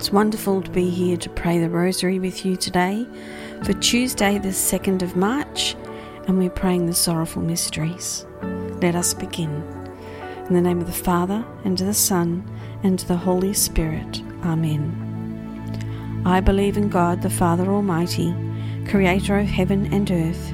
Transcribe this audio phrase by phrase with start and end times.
[0.00, 3.06] It's wonderful to be here to pray the Rosary with you today
[3.64, 5.76] for Tuesday, the 2nd of March,
[6.26, 8.24] and we're praying the Sorrowful Mysteries.
[8.80, 9.50] Let us begin.
[10.48, 12.50] In the name of the Father, and of the Son,
[12.82, 14.22] and of the Holy Spirit.
[14.42, 16.22] Amen.
[16.24, 18.34] I believe in God, the Father Almighty,
[18.88, 20.52] creator of heaven and earth,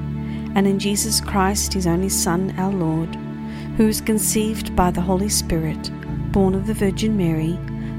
[0.56, 3.14] and in Jesus Christ, his only Son, our Lord,
[3.76, 5.92] who was conceived by the Holy Spirit,
[6.32, 7.56] born of the Virgin Mary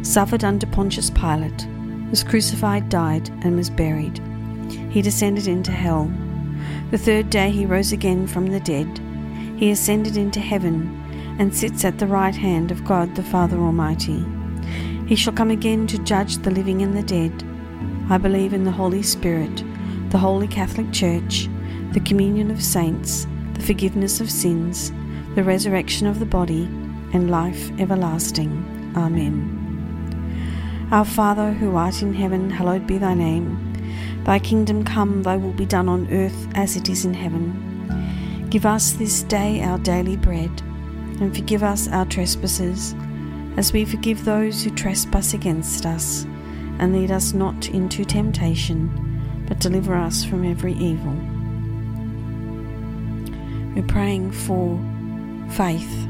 [0.07, 1.67] suffered under Pontius Pilate,
[2.09, 4.19] was crucified, died, and was buried.
[4.89, 6.11] He descended into hell.
[6.91, 8.99] The third day he rose again from the dead.
[9.57, 11.03] He ascended into heaven
[11.39, 14.25] and sits at the right hand of God the Father Almighty.
[15.07, 17.43] He shall come again to judge the living and the dead.
[18.09, 19.63] I believe in the Holy Spirit,
[20.09, 21.49] the Holy Catholic Church,
[21.91, 24.91] the communion of saints, the forgiveness of sins,
[25.35, 26.63] the resurrection of the body,
[27.13, 28.93] and life everlasting.
[28.95, 29.66] Amen.
[30.89, 34.23] Our Father, who art in heaven, hallowed be thy name.
[34.23, 38.47] Thy kingdom come, thy will be done on earth as it is in heaven.
[38.49, 40.49] Give us this day our daily bread,
[41.19, 42.95] and forgive us our trespasses,
[43.57, 46.25] as we forgive those who trespass against us.
[46.79, 48.89] And lead us not into temptation,
[49.45, 51.11] but deliver us from every evil.
[53.75, 54.79] We're praying for
[55.49, 56.07] faith.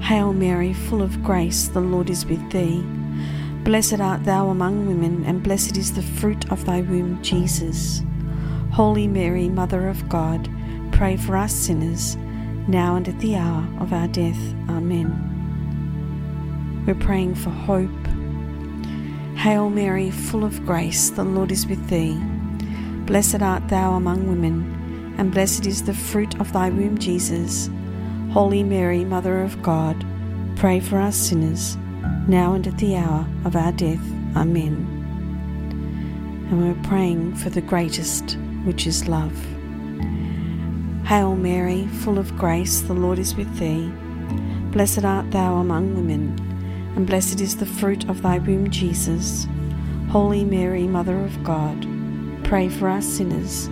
[0.00, 2.84] Hail Mary, full of grace, the Lord is with thee.
[3.64, 8.02] Blessed art thou among women, and blessed is the fruit of thy womb, Jesus.
[8.70, 10.50] Holy Mary, Mother of God,
[10.92, 12.16] pray for us sinners,
[12.68, 14.36] now and at the hour of our death.
[14.68, 15.16] Amen.
[16.86, 17.88] We're praying for hope.
[19.38, 22.20] Hail Mary, full of grace, the Lord is with thee.
[23.06, 27.70] Blessed art thou among women, and blessed is the fruit of thy womb, Jesus.
[28.30, 30.04] Holy Mary, Mother of God,
[30.54, 31.78] pray for us sinners
[32.26, 34.00] now and at the hour of our death.
[34.36, 34.86] Amen.
[36.50, 39.34] And we're praying for the greatest, which is love.
[41.06, 43.92] Hail Mary, full of grace, the Lord is with thee.
[44.72, 46.38] Blessed art thou among women,
[46.96, 49.46] and blessed is the fruit of thy womb, Jesus.
[50.10, 51.86] Holy Mary, Mother of God,
[52.44, 53.68] pray for us sinners,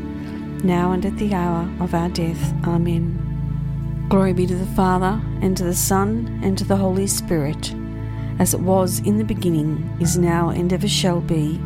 [0.63, 2.53] now and at the hour of our death.
[2.67, 3.19] Amen.
[4.09, 7.75] Glory be to the Father, and to the Son, and to the Holy Spirit
[8.43, 11.61] as it was in the beginning, is now, and ever shall be,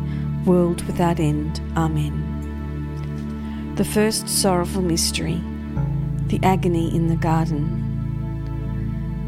[0.45, 1.59] world without end.
[1.75, 2.13] Amen.
[3.75, 5.41] The first sorrowful mystery,
[6.27, 7.65] the agony in the garden.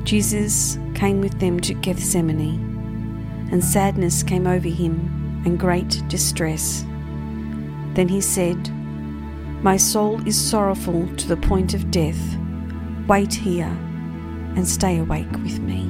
[0.03, 6.85] Jesus came with them to Gethsemane, and sadness came over him, and great distress.
[7.95, 8.69] Then he said,
[9.63, 12.37] My soul is sorrowful to the point of death.
[13.07, 13.75] Wait here
[14.55, 15.89] and stay awake with me.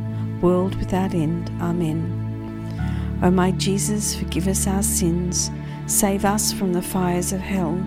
[0.41, 1.49] world without end.
[1.61, 3.19] Amen.
[3.23, 5.51] O my Jesus, forgive us our sins,
[5.85, 7.79] save us from the fires of hell,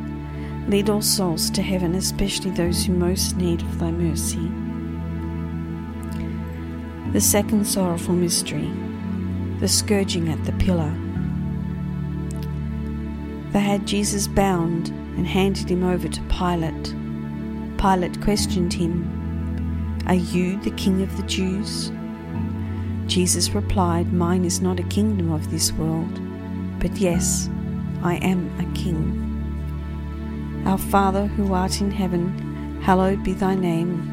[0.69, 4.49] lead all souls to heaven, especially those who most need of thy mercy.
[7.13, 8.71] The second sorrowful mystery,
[9.59, 10.93] the scourging at the pillar.
[13.53, 16.95] They had Jesus bound and handed him over to Pilate.
[17.79, 21.93] Pilate questioned him, Are you the king of the Jews?
[23.07, 26.21] Jesus replied, Mine is not a kingdom of this world,
[26.81, 27.51] but yes,
[28.03, 29.21] I am a king.
[30.67, 34.11] Our Father who art in heaven, hallowed be thy name.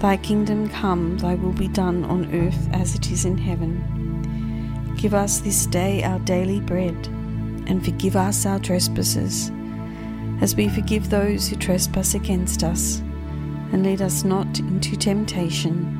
[0.00, 4.94] Thy kingdom come, thy will be done on earth as it is in heaven.
[4.96, 7.06] Give us this day our daily bread,
[7.66, 9.52] and forgive us our trespasses,
[10.40, 13.00] as we forgive those who trespass against us.
[13.72, 15.99] And lead us not into temptation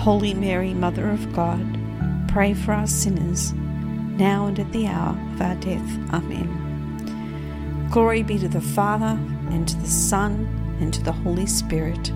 [0.00, 1.78] Holy Mary, Mother of God,
[2.26, 6.14] pray for us sinners now and at the hour of our death.
[6.14, 7.88] Amen.
[7.90, 9.18] Glory be to the Father,
[9.50, 10.46] and to the Son,
[10.80, 12.10] and to the Holy Spirit,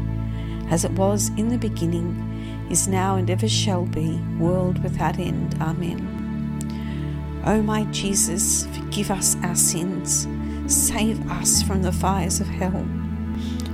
[0.71, 5.55] as it was in the beginning, is now, and ever shall be, world without end.
[5.61, 7.43] Amen.
[7.45, 10.26] O my Jesus, forgive us our sins,
[10.67, 12.88] save us from the fires of hell.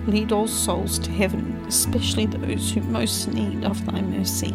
[0.09, 4.53] Lead all souls to heaven, especially those who most need of thy mercy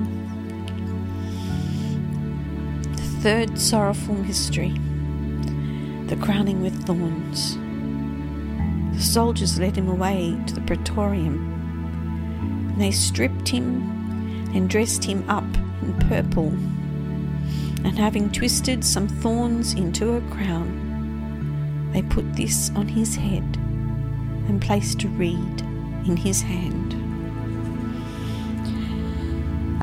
[2.98, 4.74] The third sorrowful mystery,
[6.07, 7.57] the crowning with thorns.
[8.98, 11.36] The soldiers led him away to the praetorium.
[12.74, 13.65] And they stripped him
[14.53, 15.48] and dressed him up
[15.81, 16.50] in purple,
[17.86, 23.57] and having twisted some thorns into a crown, they put this on his head
[24.50, 25.62] and placed a reed
[26.07, 26.84] in his hand.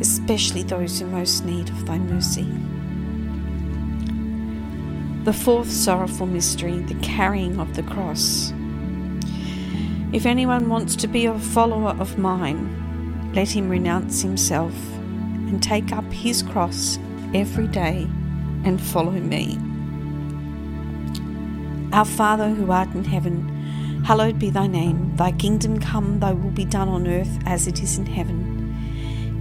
[0.00, 2.46] especially those in most need of thy mercy.
[5.24, 8.52] The fourth sorrowful mystery, the carrying of the cross.
[10.12, 14.74] If anyone wants to be a follower of mine, let him renounce himself
[15.48, 16.98] and take up his cross
[17.34, 18.06] every day
[18.64, 19.58] and follow me.
[21.92, 23.48] Our Father who art in heaven,
[24.04, 25.16] hallowed be thy name.
[25.16, 28.53] Thy kingdom come, thy will be done on earth as it is in heaven.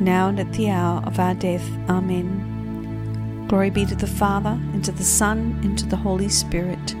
[0.00, 1.66] now and at the hour of our death.
[1.88, 3.46] Amen.
[3.48, 6.94] Glory be to the Father, and to the Son, and to the Holy Spirit,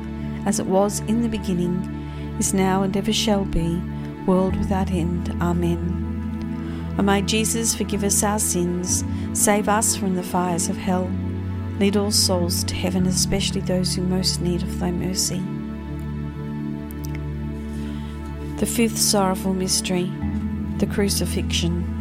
[0.46, 1.92] as it was in the beginning
[2.38, 3.80] is now and ever shall be,
[4.26, 5.30] world without end.
[5.40, 6.94] Amen.
[6.98, 11.10] O my Jesus, forgive us our sins, save us from the fires of hell,
[11.78, 15.42] lead all souls to heaven, especially those who most need of thy mercy.
[18.58, 20.10] The fifth sorrowful mystery,
[20.78, 21.95] the crucifixion.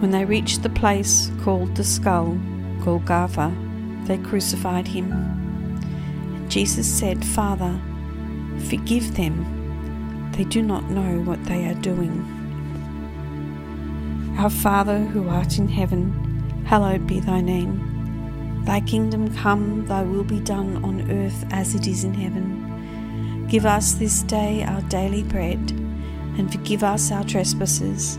[0.00, 2.38] When they reached the place called the skull,
[2.84, 3.54] Golgotha,
[4.04, 5.78] they crucified him.
[6.48, 7.80] Jesus said, Father,
[8.68, 12.24] Forgive them, they do not know what they are doing.
[14.38, 18.62] Our Father who art in heaven, hallowed be thy name.
[18.64, 23.46] Thy kingdom come, thy will be done on earth as it is in heaven.
[23.48, 25.58] Give us this day our daily bread,
[26.38, 28.18] and forgive us our trespasses,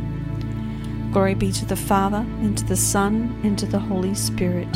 [1.11, 4.69] Glory be to the Father, and to the Son, and to the Holy Spirit,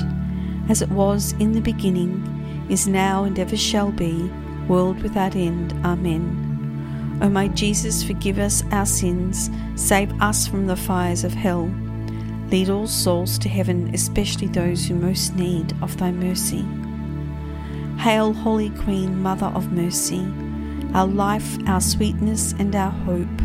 [0.68, 4.30] as it was in the beginning, is now, and ever shall be,
[4.68, 5.72] world without end.
[5.86, 7.20] Amen.
[7.22, 11.74] O my Jesus, forgive us our sins, save us from the fires of hell.
[12.52, 16.66] Lead all souls to heaven, especially those who most need of thy mercy.
[17.98, 20.28] Hail, Holy Queen, Mother of Mercy,
[20.94, 23.45] our life, our sweetness, and our hope.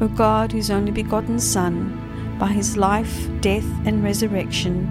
[0.00, 4.86] O God, whose only begotten Son, by his life, death, and resurrection,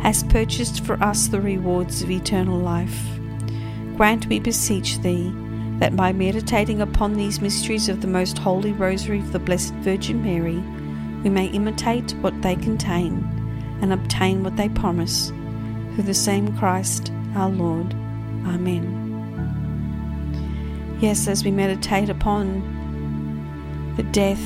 [0.00, 2.98] has purchased for us the rewards of eternal life,
[3.96, 5.32] grant, we beseech thee,
[5.78, 10.22] that by meditating upon these mysteries of the most holy rosary of the Blessed Virgin
[10.22, 10.62] Mary,
[11.22, 13.22] we may imitate what they contain
[13.82, 15.28] and obtain what they promise,
[15.94, 17.92] through the same Christ our Lord.
[18.46, 19.02] Amen.
[21.00, 22.83] Yes, as we meditate upon
[23.96, 24.42] the death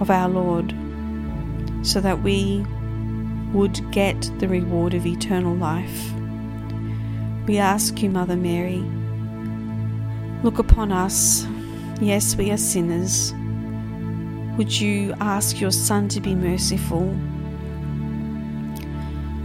[0.00, 0.74] of our Lord,
[1.82, 2.64] so that we
[3.52, 6.12] would get the reward of eternal life.
[7.46, 8.82] We ask you, Mother Mary,
[10.42, 11.46] look upon us.
[12.00, 13.32] Yes, we are sinners.
[14.56, 17.14] Would you ask your Son to be merciful?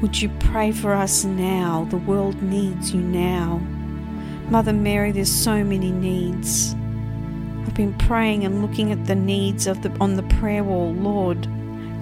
[0.01, 1.85] Would you pray for us now?
[1.89, 3.57] The world needs you now.
[4.49, 6.73] Mother Mary, there's so many needs.
[7.65, 10.93] I've been praying and looking at the needs of the on the prayer wall.
[10.93, 11.47] Lord,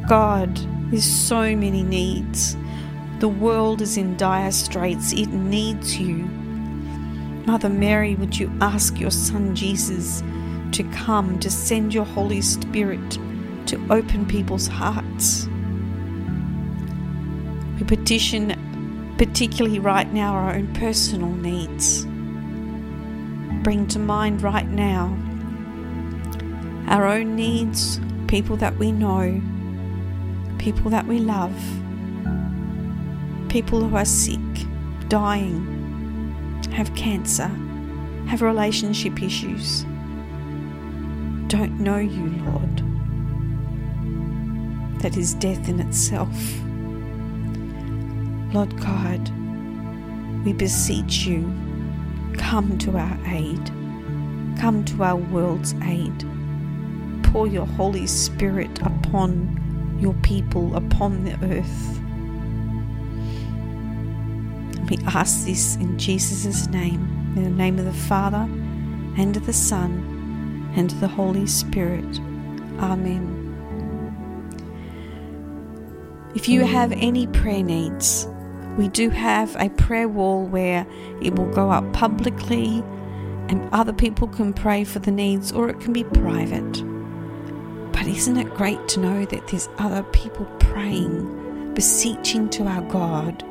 [0.08, 0.58] God,
[0.90, 2.56] there's so many needs.
[3.20, 5.12] The world is in dire straits.
[5.14, 6.30] It needs you.
[7.46, 10.22] Mother Mary, would you ask your son Jesus
[10.74, 13.18] to come, to send your Holy Spirit
[13.68, 15.48] to open people's hearts?
[17.78, 22.06] We petition, particularly right now, our own personal needs.
[23.64, 25.18] bring to mind right now
[26.88, 29.42] our own needs, people that we know,
[30.58, 31.56] people that we love,
[33.50, 34.40] people who are sick,
[35.10, 35.74] dying,
[36.72, 37.50] have cancer,
[38.28, 39.84] have relationship issues,
[41.48, 42.84] don't know you, Lord.
[45.02, 46.36] That is death in itself.
[48.54, 49.30] Lord God,
[50.46, 51.44] we beseech you,
[52.38, 53.66] come to our aid,
[54.60, 56.26] come to our world's aid.
[57.28, 62.00] Pour your Holy Spirit upon your people, upon the earth.
[64.90, 68.48] We ask this in Jesus' name, in the name of the Father,
[69.18, 72.20] and of the Son, and of the Holy Spirit.
[72.80, 73.34] Amen.
[76.36, 78.28] If you have any prayer needs,
[78.78, 80.86] we do have a prayer wall where
[81.22, 82.84] it will go up publicly
[83.50, 86.84] and other people can pray for the needs, or it can be private.
[88.08, 93.44] But isn't it great to know that there's other people praying, beseeching to our God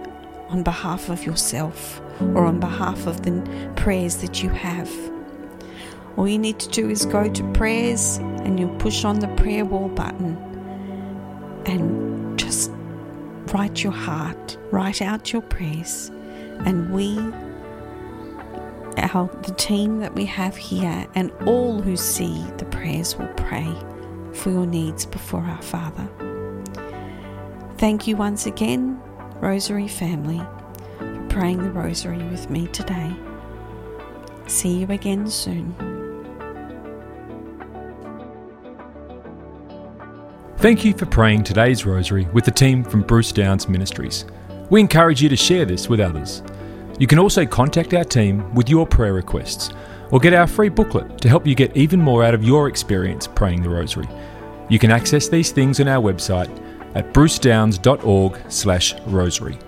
[0.48, 3.42] on behalf of yourself or on behalf of the
[3.76, 4.90] prayers that you have?
[6.16, 9.66] All you need to do is go to prayers and you'll push on the prayer
[9.66, 10.38] wall button
[11.66, 12.70] and just
[13.52, 16.10] write your heart, write out your prayers,
[16.64, 17.18] and we,
[18.96, 23.76] our the team that we have here, and all who see the prayers will pray
[24.36, 26.08] for your needs before our Father.
[27.78, 29.00] Thank you once again,
[29.40, 30.40] Rosary family,
[30.98, 33.14] for praying the Rosary with me today.
[34.46, 35.74] See you again soon.
[40.58, 44.24] Thank you for praying today's Rosary with the team from Bruce Downs Ministries.
[44.70, 46.42] We encourage you to share this with others.
[46.98, 49.70] You can also contact our team with your prayer requests
[50.10, 53.26] or get our free booklet to help you get even more out of your experience
[53.26, 54.08] praying the Rosary.
[54.68, 56.50] You can access these things on our website
[56.94, 59.58] at brucedowns.org/rosary.